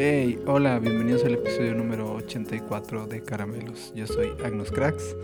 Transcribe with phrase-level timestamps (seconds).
[0.00, 3.92] Hey, hola, bienvenidos al episodio número 84 de Caramelos.
[3.96, 5.16] Yo soy Agnus Cracks.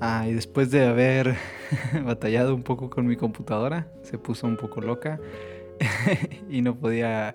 [0.00, 1.34] Ah, y después de haber
[2.04, 5.18] batallado un poco con mi computadora, se puso un poco loca
[6.48, 7.34] y no podía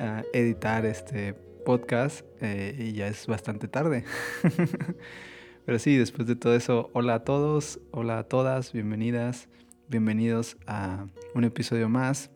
[0.00, 4.04] ah, editar este podcast eh, y ya es bastante tarde.
[5.66, 9.48] Pero sí, después de todo eso, hola a todos, hola a todas, bienvenidas,
[9.86, 12.32] bienvenidos a un episodio más.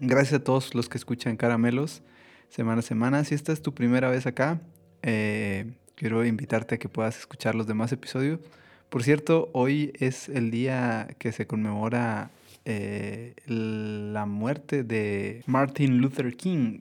[0.00, 2.02] Gracias a todos los que escuchan Caramelos
[2.48, 3.24] semana a semana.
[3.24, 4.60] Si esta es tu primera vez acá,
[5.02, 8.40] eh, quiero invitarte a que puedas escuchar los demás episodios.
[8.88, 12.30] Por cierto, hoy es el día que se conmemora
[12.64, 16.80] eh, la muerte de Martin Luther King.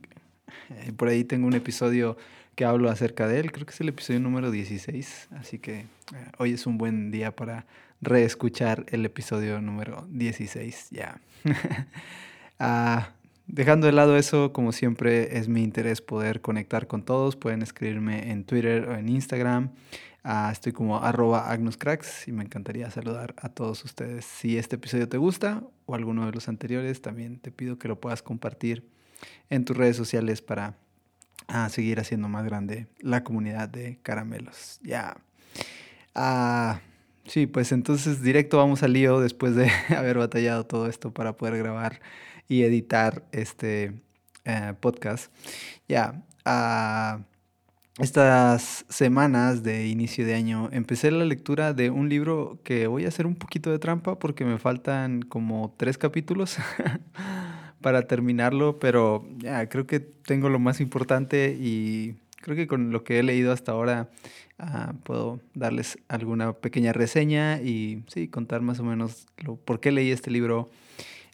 [0.70, 2.18] Eh, por ahí tengo un episodio
[2.56, 5.86] que hablo acerca de él, creo que es el episodio número 16, así que
[6.40, 7.68] hoy es un buen día para
[8.02, 11.22] reescuchar el episodio número 16 ya.
[12.60, 13.12] ah,
[13.48, 17.38] Dejando de lado eso, como siempre, es mi interés poder conectar con todos.
[17.38, 19.72] Pueden escribirme en Twitter o en Instagram.
[20.22, 24.26] Ah, estoy como arroba agnuscracks y me encantaría saludar a todos ustedes.
[24.26, 28.02] Si este episodio te gusta o alguno de los anteriores, también te pido que lo
[28.02, 28.86] puedas compartir
[29.50, 30.76] en tus redes sociales para
[31.48, 34.82] ah, seguir haciendo más grande la comunidad de caramelos.
[34.84, 35.16] Ya.
[36.14, 36.82] Ah,
[37.26, 41.58] sí, pues entonces directo vamos al lío después de haber batallado todo esto para poder
[41.58, 42.02] grabar
[42.48, 43.94] y editar este
[44.46, 45.32] eh, podcast.
[45.88, 46.24] Ya,
[48.00, 53.10] estas semanas de inicio de año empecé la lectura de un libro que voy a
[53.10, 56.58] hacer un poquito de trampa porque me faltan como tres capítulos
[57.82, 59.26] para terminarlo, pero
[59.70, 63.74] creo que tengo lo más importante y creo que con lo que he leído hasta
[63.74, 64.10] ahora
[64.60, 69.92] ah, puedo darles alguna pequeña reseña y sí, contar más o menos lo, por qué
[69.92, 70.70] leí este libro.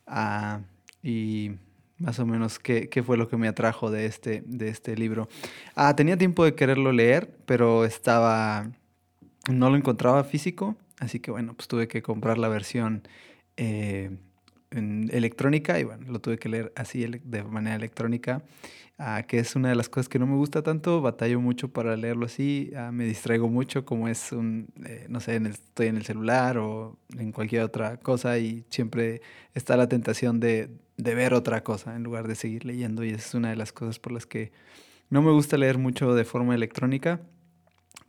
[0.08, 0.73] Uh,
[1.04, 1.52] y
[1.98, 5.28] más o menos qué, qué, fue lo que me atrajo de este, de este libro.
[5.76, 8.72] Ah, tenía tiempo de quererlo leer, pero estaba,
[9.50, 13.08] no lo encontraba físico, así que bueno, pues tuve que comprar la versión
[13.58, 14.18] eh,
[14.74, 18.44] en electrónica y bueno, lo tuve que leer así de manera electrónica,
[18.98, 21.96] ah, que es una de las cosas que no me gusta tanto, batallo mucho para
[21.96, 25.98] leerlo así, ah, me distraigo mucho como es un, eh, no sé, en estoy en
[25.98, 29.22] el celular o en cualquier otra cosa y siempre
[29.54, 33.34] está la tentación de, de ver otra cosa en lugar de seguir leyendo y es
[33.34, 34.52] una de las cosas por las que
[35.10, 37.22] no me gusta leer mucho de forma electrónica,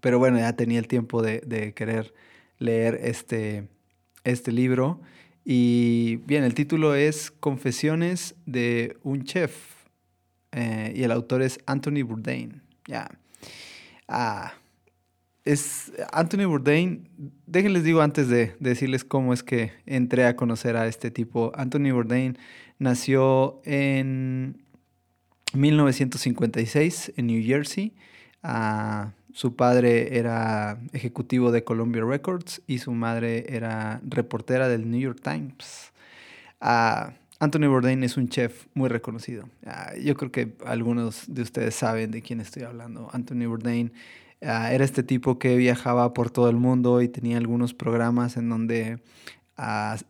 [0.01, 2.15] pero bueno, ya tenía el tiempo de, de querer
[2.59, 3.69] leer este,
[4.25, 5.01] este libro
[5.45, 9.75] y bien, el título es Confesiones de un chef
[10.53, 12.63] eh, y el autor es Anthony Bourdain.
[12.87, 13.09] Ya.
[14.09, 14.55] Ah,
[15.45, 17.09] es Anthony Bourdain.
[17.47, 21.53] Déjenles digo antes de, decirles cómo es que entré a conocer a este tipo.
[21.57, 22.39] Anthony Bourdain
[22.79, 24.63] nació en
[25.53, 27.93] 1956 en New Jersey.
[28.43, 35.01] Ah, su padre era ejecutivo de Columbia Records y su madre era reportera del New
[35.01, 35.93] York Times.
[36.61, 39.49] Ah, Anthony Bourdain es un chef muy reconocido.
[39.67, 43.11] Ah, yo creo que algunos de ustedes saben de quién estoy hablando.
[43.13, 43.93] Anthony Bourdain
[44.41, 48.49] ah, era este tipo que viajaba por todo el mundo y tenía algunos programas en
[48.49, 49.01] donde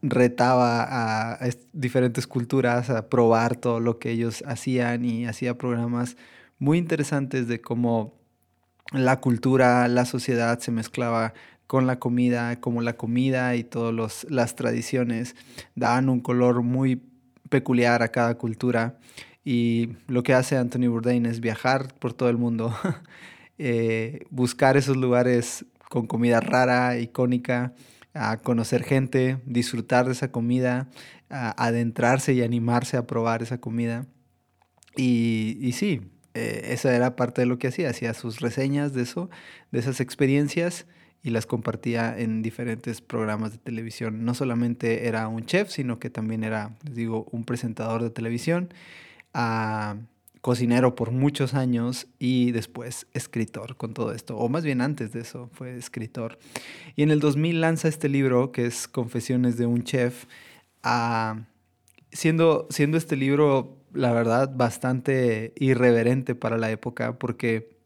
[0.03, 6.19] retaba a diferentes culturas a probar todo lo que ellos hacían y hacía programas
[6.59, 8.24] muy interesantes de cómo
[8.93, 11.35] la cultura, la sociedad se mezclaba
[11.67, 15.35] con la comida, como la comida y todas las tradiciones
[15.75, 17.03] daban un color muy
[17.49, 18.99] peculiar a cada cultura.
[19.45, 22.75] Y lo que hace Anthony Bourdain es viajar por todo el mundo,
[23.59, 27.75] eh, buscar esos lugares con comida rara, icónica,
[28.15, 30.89] a conocer gente, disfrutar de esa comida,
[31.29, 34.07] adentrarse y animarse a probar esa comida.
[34.97, 36.01] Y, y sí,
[36.35, 39.31] eh, esa era parte de lo que hacía, hacía sus reseñas de eso,
[39.71, 40.87] de esas experiencias
[41.23, 44.25] y las compartía en diferentes programas de televisión.
[44.25, 48.75] No solamente era un chef, sino que también era, les digo, un presentador de televisión,
[49.33, 49.97] ah,
[50.43, 55.21] cocinero por muchos años y después escritor con todo esto, o más bien antes de
[55.21, 56.39] eso fue escritor.
[56.97, 60.27] Y en el 2000 lanza este libro que es Confesiones de un chef,
[60.83, 61.39] ah,
[62.13, 67.79] siendo, siendo este libro la verdad, bastante irreverente para la época porque,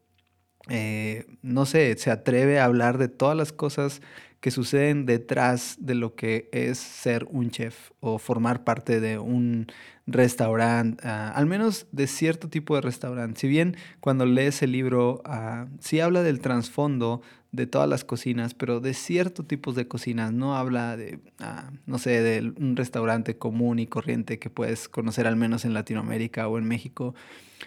[0.69, 4.01] eh, no sé, se atreve a hablar de todas las cosas
[4.41, 9.67] que suceden detrás de lo que es ser un chef o formar parte de un
[10.07, 13.41] restaurante, ah, al menos de cierto tipo de restaurante.
[13.41, 17.21] Si bien cuando lees el libro uh, sí habla del trasfondo
[17.53, 21.99] de todas las cocinas, pero de ciertos tipos de cocinas, no habla de, ah, no
[21.99, 26.59] sé, de un restaurante común y corriente que puedes conocer al menos en Latinoamérica o
[26.59, 27.15] en México,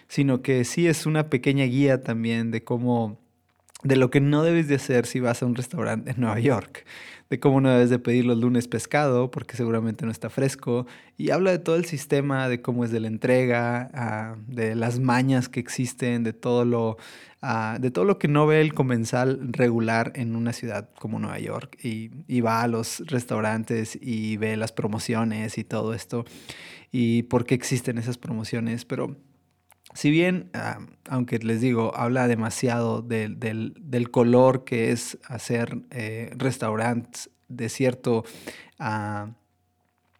[0.07, 3.19] sino que sí es una pequeña guía también de cómo
[3.83, 6.85] de lo que no debes de hacer si vas a un restaurante en Nueva York,
[7.29, 10.85] de cómo no debes de pedir los lunes pescado porque seguramente no está fresco,
[11.17, 14.99] y habla de todo el sistema, de cómo es de la entrega, ah, de las
[14.99, 16.97] mañas que existen, de todo lo
[17.41, 21.39] ah, de todo lo que no ve el comensal regular en una ciudad como Nueva
[21.39, 26.25] York y, va a los restaurantes y ve las promociones y todo esto
[26.91, 29.17] y por qué existen esas promociones, pero
[29.93, 30.79] si bien, ah,
[31.09, 33.73] aunque les digo, habla demasiado del,
[34.11, 38.23] color que es hacer eh, restaurantes de cierto
[38.79, 39.31] ah,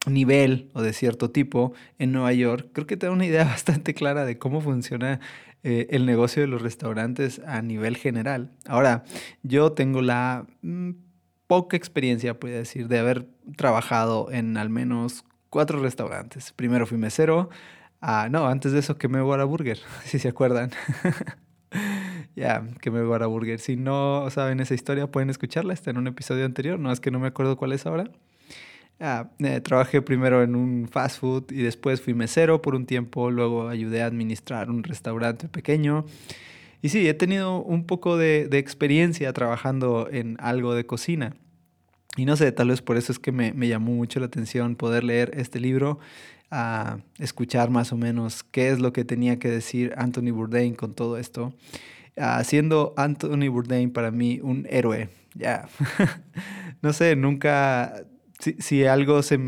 [0.08, 3.94] nivel o de cierto tipo en Nueva York, creo que te da una idea bastante
[3.94, 5.20] clara de cómo funciona
[5.64, 8.52] eh, el negocio de los restaurantes a nivel general.
[8.66, 9.04] Ahora,
[9.44, 10.92] yo tengo la mm,
[11.48, 13.28] poca experiencia, puedo decir, de haber
[13.58, 16.54] trabajado en al menos cuatro restaurantes.
[16.54, 17.50] Primero fui mesero,
[18.02, 20.72] Ah, no, antes de eso quemé Burger, si se acuerdan.
[21.72, 21.84] ya,
[22.36, 23.60] yeah, quemé Burger.
[23.60, 25.74] Si no saben esa historia, pueden escucharla.
[25.74, 26.80] Está en un episodio anterior.
[26.80, 28.06] No es que no me acuerdo cuál es ahora.
[29.04, 33.32] Ah, eh, trabajé primero en un fast food y después fui mesero por un tiempo.
[33.32, 36.06] Luego ayudé a administrar un restaurante pequeño.
[36.84, 41.36] Y sí, he tenido un poco de, de experiencia trabajando en algo de cocina.
[42.16, 44.76] Y no sé, tal vez por eso es que me, me llamó mucho la atención
[44.76, 46.00] poder leer este libro
[46.52, 50.94] a escuchar más o menos qué es lo que tenía que decir Anthony Bourdain con
[50.94, 51.54] todo esto,
[52.18, 55.10] haciendo Anthony Bourdain para mí un héroe.
[55.34, 55.70] Ya,
[56.82, 58.04] no sé, nunca,
[58.60, 59.40] si, algo, se,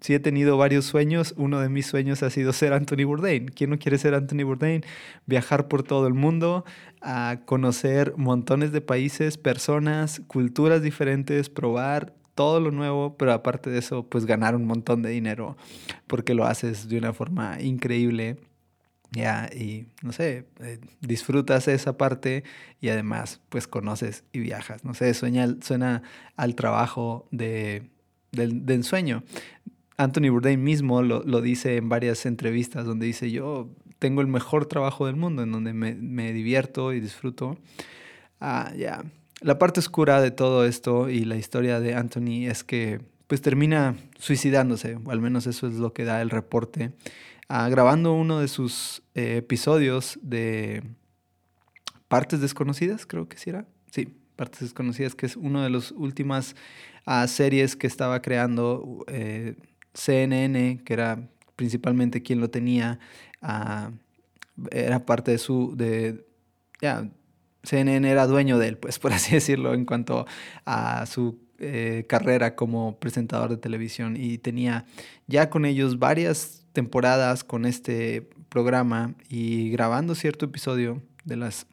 [0.00, 3.48] si he tenido varios sueños, uno de mis sueños ha sido ser Anthony Bourdain.
[3.48, 4.84] ¿Quién no quiere ser Anthony Bourdain?
[5.26, 6.64] Viajar por todo el mundo,
[7.00, 13.78] a conocer montones de países, personas, culturas diferentes, probar todo lo nuevo, pero aparte de
[13.78, 15.56] eso, pues ganar un montón de dinero
[16.06, 18.38] porque lo haces de una forma increíble.
[19.12, 22.44] Ya, y no sé, eh, disfrutas esa parte
[22.80, 24.84] y además, pues conoces y viajas.
[24.84, 26.02] No sé, sueña, suena
[26.36, 27.90] al trabajo de,
[28.32, 29.22] del, ensueño.
[29.96, 33.68] Anthony Bourdain mismo lo, lo, dice en varias entrevistas donde dice, yo
[33.98, 37.58] tengo el mejor trabajo del mundo, en donde me, me divierto y disfruto.
[38.40, 39.04] Ah, ya,
[39.40, 43.96] la parte oscura de todo esto y la historia de Anthony es que pues termina
[44.18, 46.92] suicidándose, o al menos eso es lo que da el reporte,
[47.48, 50.82] ah, grabando uno de sus eh, episodios de
[52.08, 53.66] Partes Desconocidas, creo que sí era.
[53.92, 56.56] Sí, Partes Desconocidas, que es una de las últimas
[57.04, 59.54] ah, series que estaba creando eh,
[59.92, 62.98] CNN, que era principalmente quien lo tenía,
[63.42, 63.90] ah,
[64.70, 66.24] era parte de su, de,
[67.64, 70.24] CNN era dueño de él, pues por así decirlo, en cuanto
[70.64, 74.16] a su eh, carrera como presentador de televisión.
[74.16, 74.86] Y tenía
[75.26, 81.66] ya con ellos varias temporadas con este programa y grabando cierto episodio de las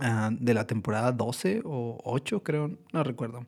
[0.00, 3.46] ah, de la temporada 12 o 8 creo, no recuerdo.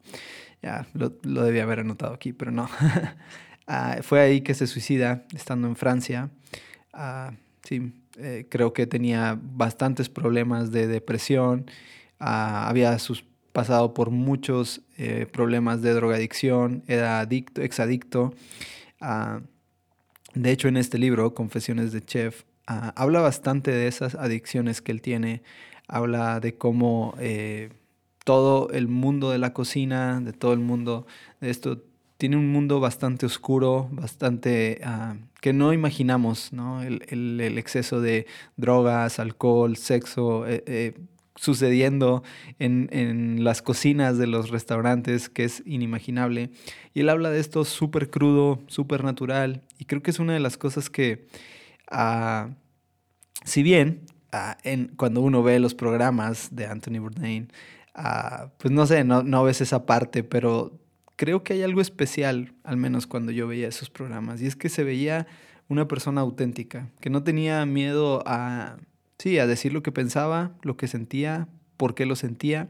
[0.63, 2.69] Ya lo, lo debía haber anotado aquí, pero no.
[3.69, 6.31] Ah, fue ahí que se suicida estando en Francia.
[6.93, 7.33] Ah,
[7.63, 11.71] sí, eh, creo que tenía bastantes problemas de depresión,
[12.19, 18.35] había sus, pasado por muchos eh, problemas de drogadicción, era adicto, exadicto.
[20.35, 24.93] De hecho, en este libro, Confesiones de Chef, ah, habla bastante de esas adicciones que
[24.93, 25.43] él tiene,
[25.93, 27.69] habla de cómo eh,
[28.25, 31.07] todo el mundo de la cocina, de todo el mundo
[31.41, 31.83] de esto,
[32.17, 36.83] tiene un mundo bastante oscuro, bastante ah, que no imaginamos, ¿no?
[36.83, 40.95] El, exceso de drogas, alcohol, sexo, eh, eh,
[41.37, 42.23] sucediendo
[42.59, 46.51] en, las cocinas de los restaurantes, que es inimaginable.
[46.95, 50.41] Y él habla de esto súper crudo, súper natural, y creo que es una de
[50.41, 51.27] las cosas que,
[51.91, 52.49] ah,
[53.45, 57.53] si bien ah, en, cuando uno ve los programas de Anthony Bourdain,
[58.59, 60.79] pues no sé, no, no ves esa parte, pero
[61.17, 64.69] creo que hay algo especial, al menos cuando yo veía esos programas, y es que
[64.69, 65.27] se veía
[65.69, 68.77] una persona auténtica, que no tenía miedo a,
[69.19, 72.69] sí, a decir lo que pensaba, lo que sentía, por qué lo sentía.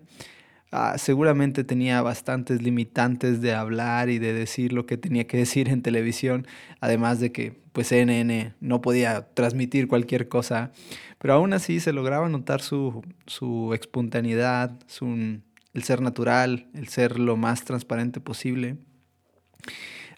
[0.75, 5.69] Ah, seguramente tenía bastantes limitantes de hablar y de decir lo que tenía que decir
[5.69, 6.47] en televisión,
[6.81, 10.73] además de que pues CNN no podía transmitir cualquier cosa,
[11.19, 15.41] pero aún así se lograba notar su, su espontaneidad, su,
[15.75, 18.79] el ser natural, el ser lo más transparente posible.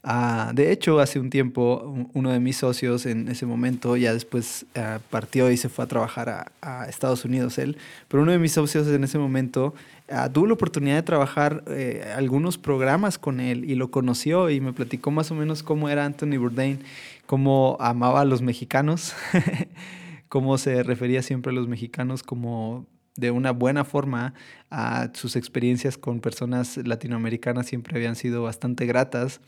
[0.06, 4.66] Ah, de hecho, hace un tiempo, uno de mis socios en ese momento, ya después
[4.76, 8.52] ah, partió y se fue a trabajar a, Estados Unidos él, pero uno de mis
[8.52, 9.72] socios en ese momento
[10.10, 14.60] uh, tuvo la oportunidad de trabajar eh, algunos programas con él y lo conoció y
[14.60, 16.80] me platicó más o menos cómo era Anthony Bourdain,
[17.24, 19.14] cómo amaba a los mexicanos,
[20.28, 24.34] cómo se refería siempre a los mexicanos como de una buena forma.
[24.70, 29.40] a sus experiencias con personas latinoamericanas siempre habían sido bastante gratas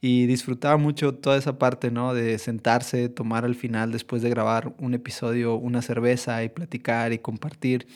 [0.00, 2.14] y disfrutaba mucho toda esa parte, ¿no?
[2.14, 7.18] De sentarse, tomar al final, después de grabar un episodio, una cerveza y platicar y
[7.18, 7.86] compartir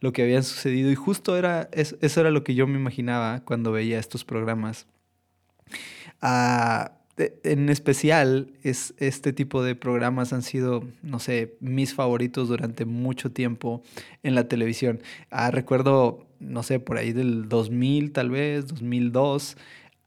[0.00, 0.90] lo que había sucedido.
[0.90, 4.86] Y justo era, eso era lo que yo me imaginaba cuando veía estos programas.
[6.20, 12.84] Ah, en especial, es, este tipo de programas han sido, no sé, mis favoritos durante
[12.84, 13.82] mucho tiempo
[14.22, 15.00] en la televisión.
[15.30, 19.56] Ah, recuerdo, no sé, por ahí del 2000 tal vez, 2002,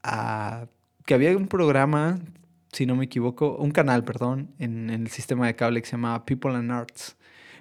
[0.04, 0.68] ah,
[1.06, 2.20] que había un programa,
[2.72, 5.94] si no me equivoco, un canal, perdón, en, en el sistema de cable que se
[5.94, 7.16] llamaba People and Arts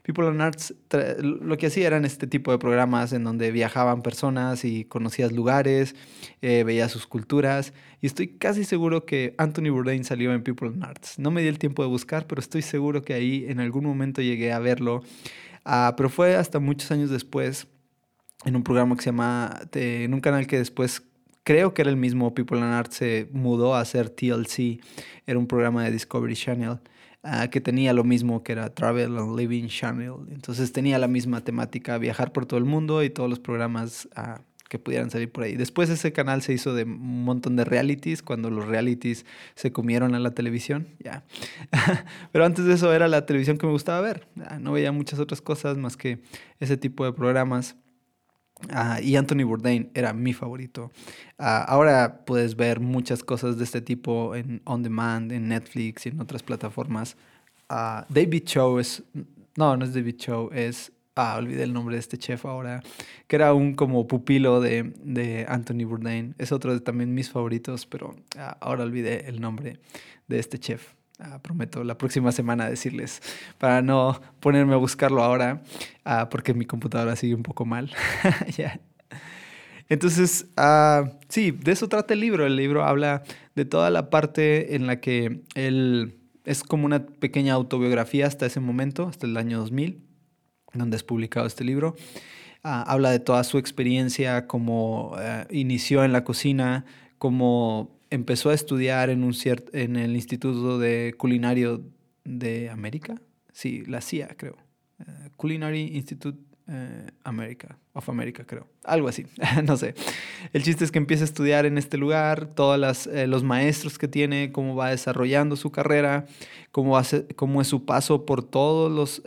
[0.04, 0.74] People on Arts
[1.22, 5.96] lo que hacía eran este tipo de programas en donde viajaban personas y conocías lugares,
[6.42, 7.72] eh, veías sus culturas.
[8.02, 11.18] Y estoy casi seguro que Anthony Bourdain salió en People on Arts.
[11.18, 14.20] No me di el tiempo de buscar, pero estoy seguro que ahí en algún momento
[14.20, 15.02] llegué a verlo.
[15.64, 17.66] Ah, pero fue hasta muchos años después,
[18.44, 21.02] en un programa que se llama, en un canal que después
[21.44, 24.80] creo que era el mismo People on Arts, se mudó a hacer TLC.
[25.26, 26.78] Era un programa de Discovery Channel.
[27.26, 30.12] Ah, que tenía lo mismo que era Travel and Living Channel.
[30.30, 34.42] Entonces tenía la misma temática, viajar por todo el mundo y todos los programas ah,
[34.68, 35.56] que pudieran salir por ahí.
[35.56, 40.14] Después ese canal se hizo de un montón de realities, cuando los realities se comieron
[40.14, 41.24] a la televisión, ya.
[42.32, 44.26] Pero antes de eso era la televisión que me gustaba ver.
[44.60, 46.18] No veía muchas otras cosas más que
[46.60, 47.76] ese tipo de programas.
[48.70, 50.90] Ah, y Anthony Bourdain era mi favorito.
[51.38, 56.10] Ah, ahora puedes ver muchas cosas de este tipo en On Demand, en Netflix y
[56.10, 57.16] en otras plataformas.
[57.70, 59.02] Uh, David Cho es...
[59.56, 60.92] No, no es David Cho, es...
[61.16, 62.82] Ah, olvidé el nombre de este chef ahora,
[63.28, 66.34] que era un como pupilo de, de Anthony Bourdain.
[66.38, 68.16] Es otro de también mis favoritos, pero
[68.60, 69.78] ahora olvidé el nombre
[70.26, 70.94] de este chef.
[71.26, 73.22] Ah, prometo la próxima semana decirles,
[73.56, 75.62] para no ponerme a buscarlo ahora,
[76.04, 77.90] ah, porque mi computadora sigue un poco mal.
[79.88, 82.44] Entonces, ah, sí, de eso trata el libro.
[82.44, 83.22] El libro habla
[83.54, 88.60] de toda la parte en la que él es como una pequeña autobiografía hasta ese
[88.60, 90.04] momento, hasta el año 2000,
[90.74, 91.96] donde es publicado este libro.
[92.62, 95.16] habla de toda su experiencia, cómo
[95.48, 96.84] inició en la cocina,
[97.16, 99.34] cómo empezó a estudiar en, un
[99.72, 101.82] en el Instituto de Culinario
[102.24, 103.20] de América.
[103.52, 104.56] Sí, la CIA, creo.
[105.00, 106.72] Eh, Culinary Institute uh,
[107.24, 108.66] America, of America, creo.
[108.84, 109.26] Algo así,
[109.64, 109.94] no sé.
[110.52, 114.08] El chiste es que empieza a estudiar en este lugar, todos eh, los maestros que
[114.08, 116.26] tiene, cómo va desarrollando su carrera,
[116.70, 119.22] cómo, hace, cómo es su paso por todos los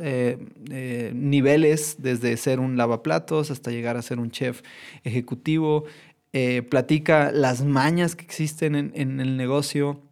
[1.13, 4.61] niveles, desde ser un lavaplatos hasta llegar a ser un chef
[5.03, 5.85] ejecutivo.
[6.39, 10.03] Eh, platica las mañas que existen en, el negocio,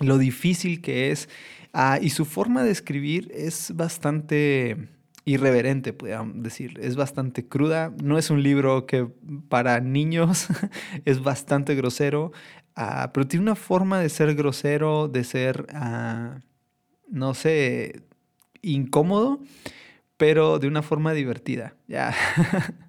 [0.00, 1.28] lo difícil que es,
[1.74, 4.88] ah, y su forma de escribir es bastante
[5.26, 6.80] irreverente, podríamos decir.
[6.82, 7.92] Es bastante cruda.
[8.02, 9.06] No es un libro que
[9.50, 10.48] para niños
[11.04, 12.32] es bastante grosero,
[12.74, 16.40] ah, pero tiene una forma de ser grosero, de ser, ah,
[17.06, 18.04] no sé,
[18.62, 19.40] incómodo,
[20.20, 21.74] pero de una forma divertida.
[21.88, 22.14] Ya.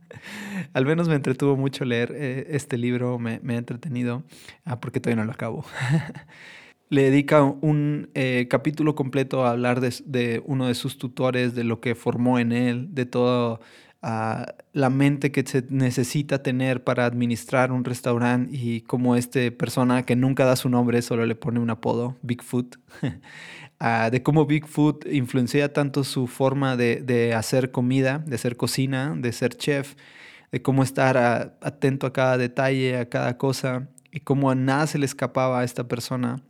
[0.73, 4.23] Al menos me entretuvo mucho leer eh, este libro, me, ha entretenido,
[4.65, 5.63] ah, porque todavía no lo acabo.
[6.89, 11.79] Le dedica un eh, capítulo completo a hablar de, uno de sus tutores, de lo
[11.79, 13.61] que formó en él, de toda
[14.01, 20.03] ah, la mente que se necesita tener para administrar un restaurante y cómo esta persona
[20.03, 22.75] que nunca da su nombre, solo le pone un apodo, Bigfoot,
[23.81, 29.15] ah, de cómo Bigfoot influencia tanto su forma de, de, hacer comida, de hacer cocina,
[29.17, 29.95] de ser chef,
[30.51, 31.17] de cómo estar
[31.61, 35.63] atento a cada detalle, a cada cosa, y cómo a nada se le escapaba a
[35.63, 36.43] esta persona.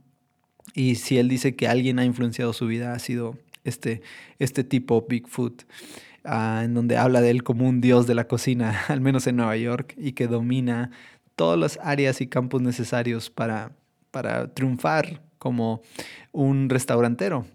[0.74, 4.02] Y si él dice que alguien ha influenciado su vida, ha sido este,
[4.40, 5.64] este tipo, Bigfoot,
[6.26, 9.38] ah, en donde habla de él como un dios de la cocina, al menos en
[9.38, 10.92] Nueva York, y que domina
[11.36, 13.72] todas las áreas y campos necesarios para,
[14.12, 15.82] para triunfar como
[16.32, 17.48] un restaurantero.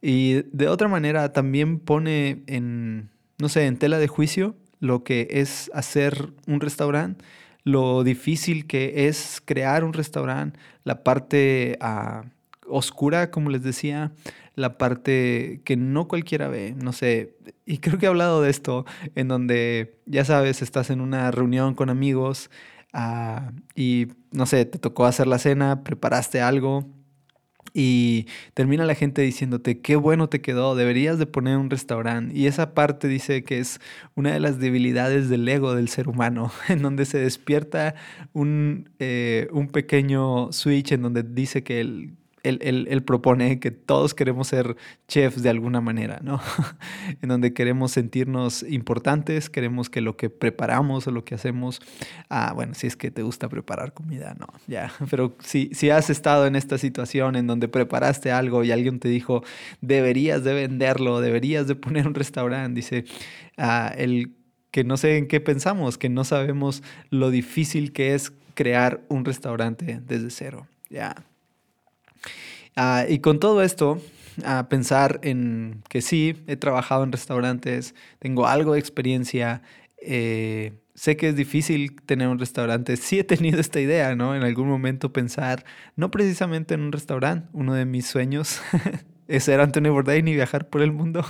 [0.00, 5.28] Y de otra manera también pone en, no sé, en tela de juicio lo que
[5.30, 7.22] es hacer un restaurante,
[7.62, 12.24] lo difícil que es crear un restaurante, la parte, ah,
[12.66, 14.12] oscura, como les decía,
[14.54, 17.36] la parte que no cualquiera ve, no sé,
[17.66, 21.74] y creo que he hablado de esto, en donde, ya sabes, estás en una reunión
[21.74, 22.50] con amigos
[22.94, 26.86] ah, y, no sé, te tocó hacer la cena, preparaste algo
[27.74, 32.36] y termina la gente diciéndote, qué bueno te quedó, deberías de poner un restaurante.
[32.36, 33.80] Y esa parte dice que es
[34.14, 37.94] una de las debilidades del ego del ser humano, en donde se despierta
[38.32, 44.48] un, eh, un pequeño switch en donde dice que el, él, propone que todos queremos
[44.48, 46.40] ser chefs de alguna manera, ¿no?
[47.22, 51.80] en donde queremos sentirnos importantes, queremos que lo que preparamos o lo que hacemos,
[52.28, 56.10] ah, bueno, si es que te gusta preparar comida, no, ya, pero si, si has
[56.10, 59.44] estado en esta situación en donde preparaste algo y alguien te dijo,
[59.80, 63.04] deberías de venderlo, deberías de poner un restaurante, dice,
[63.56, 64.34] ah, el
[64.72, 69.24] que no sé en qué pensamos, que no sabemos lo difícil que es crear un
[69.24, 71.24] restaurante desde cero, ya.
[72.76, 74.00] Ah, y con todo esto,
[74.44, 79.62] a pensar en que sí, he trabajado en restaurantes, tengo algo de experiencia,
[79.98, 84.34] eh, sé que es difícil tener un restaurante, sí he tenido esta idea, ¿no?
[84.34, 85.64] En algún momento pensar,
[85.96, 88.60] no precisamente en un restaurante, uno de mis sueños
[89.28, 91.24] es ser Anthony Bourdain y viajar por el mundo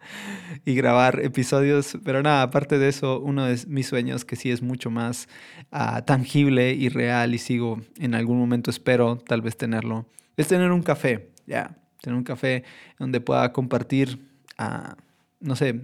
[0.64, 4.62] y grabar episodios, pero nada, aparte de eso, uno de mis sueños que sí es
[4.62, 5.28] mucho más
[5.72, 10.06] ah, tangible y real y sigo en algún momento espero tal vez tenerlo
[10.38, 12.64] es tener un café, ya, tener un café
[12.98, 14.24] donde pueda compartir,
[14.58, 14.94] uh,
[15.40, 15.82] no sé,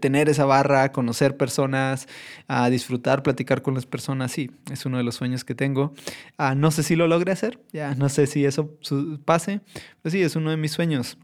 [0.00, 2.08] tener esa barra, conocer personas,
[2.46, 5.94] a disfrutar, platicar con las personas, sí, es uno de los sueños que tengo.
[6.38, 8.76] Uh, no sé si lo logré hacer, ya, no sé si eso
[9.24, 9.60] pase,
[10.02, 11.16] pero sí, es uno de mis sueños.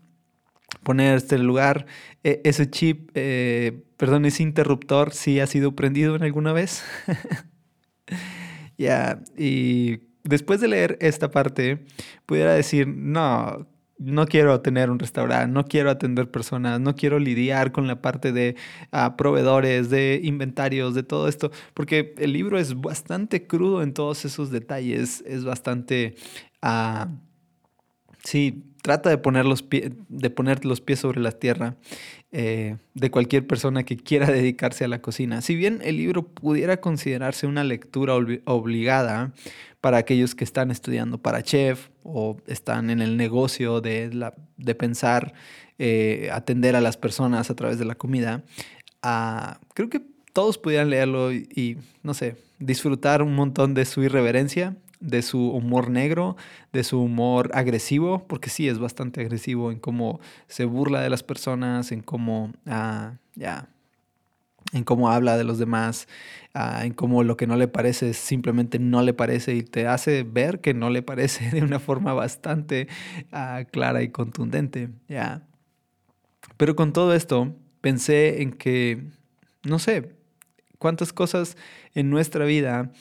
[0.82, 1.86] Poner este lugar,
[2.24, 6.82] e, ese chip, eh, perdón, ese interruptor, sí ha sido prendido en alguna vez.
[8.78, 11.84] ya, y después de leer esta parte,
[12.26, 13.66] pudiera decir, no,
[13.98, 18.32] no quiero tener un restaurante, no quiero atender personas, no quiero lidiar con la parte
[18.32, 18.56] de
[18.90, 24.24] ah, proveedores, de inventarios, de todo esto, porque el libro es bastante crudo en todos
[24.24, 26.16] esos detalles, es bastante...
[26.62, 27.06] Uh,
[28.22, 31.76] sí, trata de poner los, de poner los pies sobre la tierra
[32.32, 35.40] eh, de cualquier persona que quiera dedicarse a la cocina.
[35.40, 39.32] Si bien el libro pudiera considerarse una lectura obligada,
[39.85, 44.75] para aquellos que están estudiando para chef o están en el negocio de, la, de
[44.75, 45.35] pensar,
[45.79, 48.44] eh, atender a las personas a través de la comida.
[49.03, 50.01] Ah, creo que
[50.33, 55.90] todos pudieran leerlo y, no sé, disfrutar un montón de su irreverencia, de su humor
[55.90, 56.38] negro,
[56.73, 60.18] de su humor agresivo, porque sí es bastante agresivo en cómo
[60.49, 63.68] se burla de las personas, en cómo, ah, ya,
[64.72, 66.09] en cómo habla de los demás,
[66.55, 70.22] ah, en cómo lo que no le parece simplemente no le parece y te hace
[70.22, 72.88] ver que no le parece de una forma bastante
[73.33, 74.90] ah, clara y contundente.
[75.09, 75.46] ¿ya?
[76.57, 79.05] Pero con todo esto pensé en que,
[79.64, 80.16] no sé,
[80.79, 81.57] cuántas cosas
[81.94, 82.92] en nuestra vida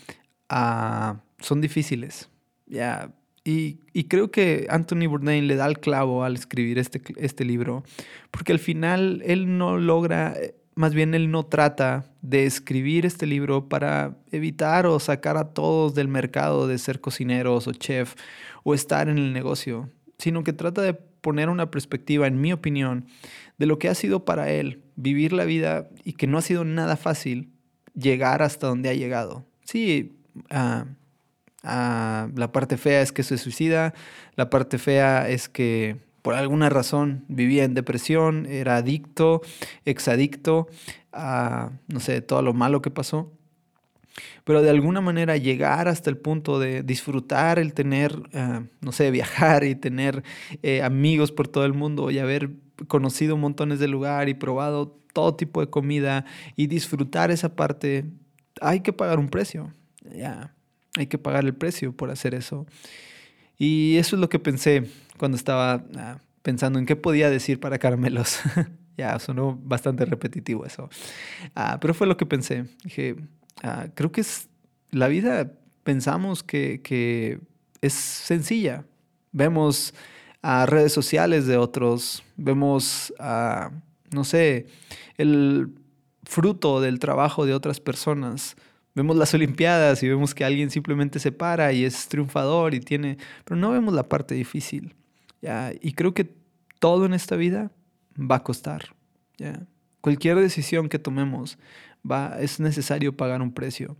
[0.49, 2.29] ah, son difíciles.
[2.67, 3.11] ¿ya?
[3.45, 7.83] Y, y, creo que Anthony Bourdain le da el clavo al escribir este, este libro,
[8.31, 10.33] porque al final él no logra
[10.75, 15.93] más bien él no trata de escribir este libro para evitar o sacar a todos
[15.95, 18.15] del mercado de ser cocineros o chef
[18.63, 23.05] o estar en el negocio, sino que trata de poner una perspectiva, en mi opinión,
[23.57, 26.65] de lo que ha sido para él vivir la vida y que no ha sido
[26.65, 27.49] nada fácil
[27.95, 29.45] llegar hasta donde ha llegado.
[29.63, 30.17] Sí,
[30.49, 30.85] ah,
[31.63, 33.93] ah, la parte fea es que se suicida,
[34.35, 39.41] la parte fea es que por alguna razón vivía en depresión, era adicto,
[39.85, 40.67] exadicto
[41.11, 43.31] a, no sé, todo lo malo que pasó.
[44.45, 49.11] Pero de alguna manera llegar hasta el punto de disfrutar el tener, ah, no sé,
[49.11, 50.23] viajar y tener
[50.61, 52.51] eh, amigos por todo el mundo y haber
[52.87, 58.05] conocido montones de lugar y probado todo tipo de comida y disfrutar esa parte,
[58.61, 59.73] hay que pagar un precio.
[60.15, 60.55] Ya,
[60.97, 62.65] hay que pagar el precio por hacer eso.
[63.57, 67.79] Y eso es lo que pensé cuando estaba ah, pensando en qué podía decir para
[67.79, 68.39] caramelos.
[68.97, 70.89] ya, sonó bastante repetitivo eso.
[71.55, 72.65] Ah, pero fue lo que pensé.
[72.83, 73.15] Dije,
[73.61, 74.49] ah, creo que es
[74.91, 75.51] la vida,
[75.83, 77.39] pensamos que, que
[77.81, 78.85] es sencilla.
[79.31, 79.93] Vemos
[80.41, 83.71] a redes sociales de otros, vemos a,
[84.11, 84.67] no sé,
[85.17, 85.73] el
[86.23, 88.55] fruto del trabajo de otras personas
[88.95, 93.17] Vemos las Olimpiadas y vemos que alguien simplemente se para y es triunfador y tiene,
[93.43, 94.95] pero no vemos la parte difícil.
[95.81, 96.33] Y creo que
[96.79, 97.71] todo en esta vida
[98.19, 98.95] va a costar.
[100.01, 101.57] Cualquier decisión que tomemos
[102.09, 103.97] va, es necesario pagar un precio.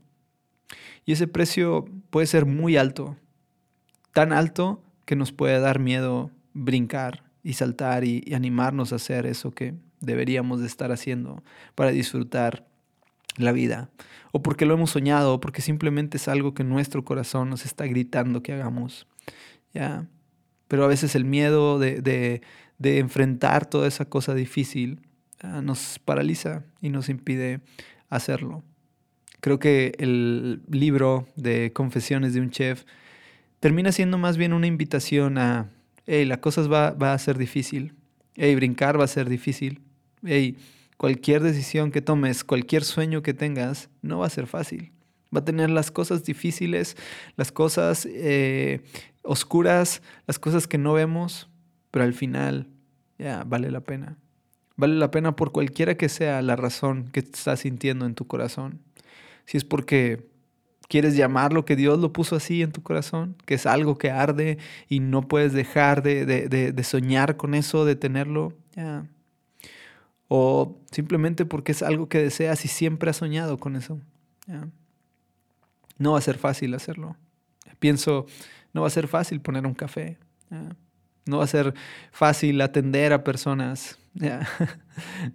[1.06, 3.18] Y ese precio puede ser muy alto,
[4.14, 9.26] tan alto que nos puede dar miedo brincar y saltar y, y animarnos a hacer
[9.26, 11.44] eso que deberíamos de estar haciendo
[11.76, 12.66] para disfrutar
[13.38, 13.90] la vida,
[14.32, 17.86] o porque lo hemos soñado, o porque simplemente es algo que nuestro corazón nos está
[17.86, 19.08] gritando que hagamos.
[19.74, 20.08] ¿ya?
[20.74, 22.02] Pero a veces el miedo de,
[22.80, 25.02] de, enfrentar toda esa cosa difícil
[25.62, 27.60] nos paraliza y nos impide
[28.10, 28.64] hacerlo.
[29.40, 32.86] Creo que el libro de Confesiones de un Chef
[33.60, 35.70] termina siendo más bien una invitación a,
[36.08, 37.94] hey, la cosa va, va a ser difícil,
[38.36, 39.80] hey, brincar va a ser difícil,
[40.26, 40.58] hey,
[40.98, 44.92] cualquier decisión que tomes, cualquier sueño que tengas, no va a ser fácil.
[45.34, 46.98] Va a tener las cosas difíciles,
[47.36, 48.82] las cosas eh,
[49.24, 51.50] oscuras, las cosas que no vemos,
[51.92, 52.68] pero al final
[53.18, 54.18] ya vale la pena.
[54.76, 58.82] Vale la pena por cualquiera que sea la razón que estás sintiendo en tu corazón.
[59.46, 60.28] Si es porque
[60.88, 64.58] quieres llamarlo que Dios lo puso así en tu corazón, que es algo que arde
[64.90, 69.06] y no puedes dejar de, de, de soñar con eso, de tenerlo, ya,
[70.36, 74.00] o simplemente porque es algo que deseas y siempre has soñado con eso.
[76.04, 77.16] No va a ser fácil hacerlo.
[77.80, 78.26] Pienso,
[78.74, 80.18] no va a ser fácil poner un café.
[81.26, 81.74] No va a ser
[82.12, 83.98] fácil atender a personas.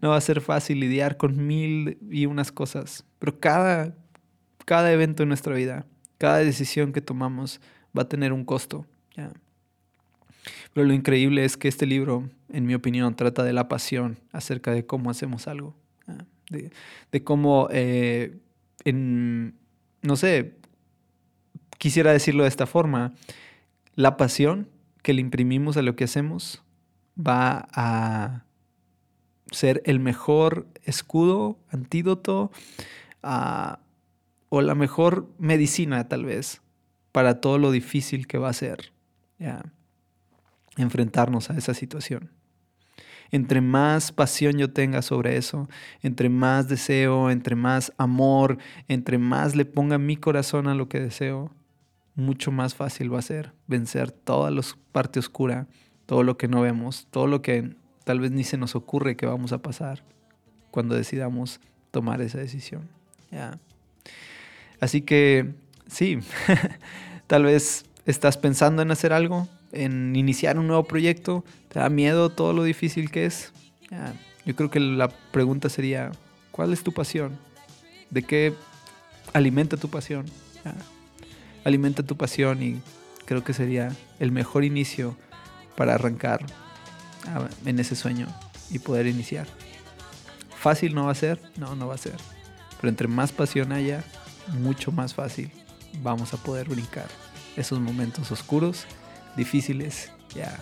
[0.03, 3.05] No va a ser fácil lidiar con mil y unas cosas.
[3.19, 3.97] Pero cada,
[4.67, 5.87] cada evento en nuestra vida,
[6.19, 7.61] cada decisión que tomamos
[7.97, 8.87] va a tener un costo.
[10.75, 14.71] Pero lo increíble es que este libro, en mi opinión, trata de la pasión acerca
[14.71, 15.75] de cómo hacemos algo.
[17.11, 18.39] De, cómo, eh,
[18.85, 19.55] en,
[20.03, 20.58] no sé,
[21.79, 23.15] quisiera decirlo de esta forma,
[23.95, 24.69] la pasión
[25.03, 26.63] que le imprimimos a lo que hacemos
[27.19, 28.45] va a
[29.51, 32.51] ser el mejor escudo, antídoto
[33.23, 36.61] o la mejor medicina tal vez
[37.13, 38.93] para todo lo difícil que va a ser.
[40.77, 42.31] enfrentarnos a esa situación.
[43.31, 45.69] Entre más pasión yo tenga sobre eso,
[46.03, 51.01] entre más deseo, entre más amor, entre más le ponga mi corazón a lo que
[51.01, 51.51] deseo,
[52.19, 55.69] mucho más fácil va a ser vencer toda la parte oscura,
[56.05, 59.25] todo lo que no vemos, todo lo que tal vez ni se nos ocurre que
[59.25, 60.03] vamos a pasar
[60.73, 61.61] cuando decidamos
[61.93, 62.89] tomar esa decisión.
[64.81, 65.55] Así que
[65.87, 66.19] sí,
[67.29, 71.45] tal vez estás pensando en hacer algo, en iniciar un nuevo proyecto?
[71.69, 73.53] ¿Te da miedo todo lo difícil que es?
[74.45, 76.11] yo creo que la pregunta sería,
[76.51, 77.39] ¿cuál es tu pasión?
[78.11, 78.55] ¿De qué
[79.33, 80.27] alimenta tu pasión?
[81.69, 82.81] Alimenta tu pasión y
[83.25, 85.17] creo que sería el mejor inicio
[85.77, 86.45] para arrancar
[87.65, 88.27] en ese sueño
[88.71, 89.47] y poder iniciar.
[90.59, 91.41] ¿Fácil no va a ser?
[91.57, 92.17] No, no va a ser.
[92.81, 94.03] Pero entre más pasión haya,
[94.61, 95.51] mucho más fácil
[96.03, 97.07] vamos a poder brincar
[97.57, 98.87] esos momentos oscuros
[99.37, 100.11] difíciles.
[100.35, 100.59] Ya.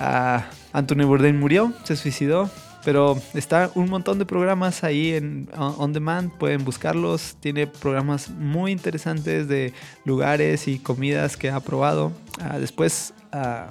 [0.00, 2.50] Ah, Anthony Bourdain murió, se suicidó,
[2.84, 7.36] pero está un montón de programas ahí en On Demand, pueden buscarlos.
[7.40, 9.72] Tiene programas muy interesantes de
[10.04, 12.12] lugares y comidas que ha probado.
[12.40, 13.68] Ah, después ah,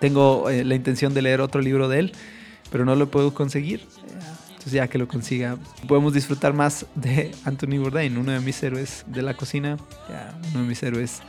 [0.00, 2.12] tengo eh, la intención de leer otro libro de él,
[2.70, 3.86] pero no lo puedo conseguir.
[4.48, 9.04] Entonces ya que lo consiga, podemos disfrutar más de Anthony Bourdain, uno de mis héroes
[9.06, 9.76] de la cocina,
[10.52, 11.22] uno de mis héroes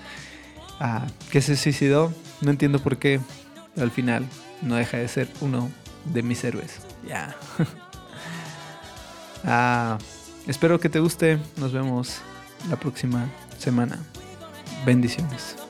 [0.80, 2.14] Ah, que se suicidó.
[2.42, 3.20] No entiendo por qué,
[3.74, 4.26] pero al final
[4.62, 5.72] no deja de ser uno
[6.14, 6.80] de mis héroes.
[7.08, 7.36] Ya.
[9.50, 9.98] Ah,
[10.48, 11.40] espero que te guste.
[11.58, 12.18] Nos vemos
[12.70, 13.98] la próxima semana.
[14.86, 15.67] Bendiciones.